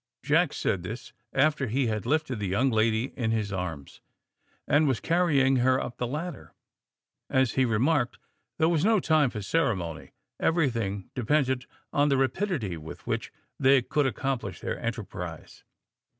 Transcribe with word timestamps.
Jack 0.23 0.51
said 0.51 0.81
this 0.81 1.13
after 1.31 1.67
he 1.67 1.85
had 1.85 2.07
lifted 2.07 2.39
the 2.39 2.47
young 2.47 2.71
lady 2.71 3.13
in 3.15 3.29
his 3.29 3.53
arms, 3.53 4.01
and 4.67 4.87
was 4.87 4.99
carrying 4.99 5.57
her 5.57 5.79
up 5.79 5.97
the 5.97 6.07
ladder. 6.07 6.55
As 7.29 7.51
he 7.51 7.65
remarked, 7.65 8.17
there 8.57 8.67
was 8.67 8.83
no 8.83 8.99
time 8.99 9.29
for 9.29 9.43
ceremony. 9.43 10.13
Everything 10.39 11.11
depended 11.13 11.67
on 11.93 12.09
the 12.09 12.17
rapidity 12.17 12.77
with 12.77 13.05
which 13.05 13.31
they 13.59 13.83
could 13.83 14.07
accomplish 14.07 14.59
their 14.59 14.79
enterprise. 14.79 15.63